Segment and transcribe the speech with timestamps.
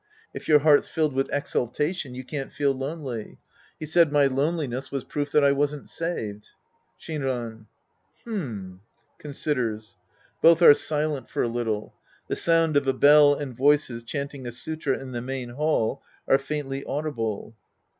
[0.33, 3.37] If your heart's filled with exultation, you can't feel lonely.
[3.79, 6.47] He said my loneli ness was proof that I wasn't saved.
[6.99, 7.67] Shinran.
[8.23, 8.81] H'm.
[9.19, 9.97] {Considers.)
[10.41, 11.93] {Both are silent for a little.
[12.31, 16.39] Tlie sound of a bell and voices chanting a sulfa in the main hall are
[16.39, 17.55] faintly audible.)